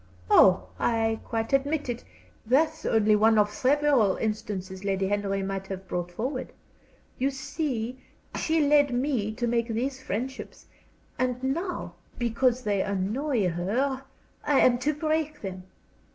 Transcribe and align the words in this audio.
"Oh, 0.31 0.69
I 0.79 1.19
quite 1.23 1.53
admit 1.53 1.87
it 1.87 2.03
that's 2.43 2.87
only 2.87 3.15
one 3.15 3.37
of 3.37 3.51
several 3.51 4.17
instances 4.17 4.83
Lady 4.83 5.07
Henry 5.07 5.43
might 5.43 5.67
have 5.67 5.87
brought 5.87 6.11
forward. 6.11 6.51
You 7.19 7.29
see, 7.29 8.01
she 8.33 8.67
led 8.67 8.91
me 8.95 9.31
to 9.35 9.45
make 9.45 9.67
these 9.67 10.01
friendships; 10.01 10.65
and 11.19 11.43
now, 11.43 11.93
because 12.17 12.63
they 12.63 12.81
annoy 12.81 13.47
her, 13.49 14.01
I 14.43 14.61
am 14.61 14.79
to 14.79 14.93
break 14.95 15.39
them. 15.39 15.65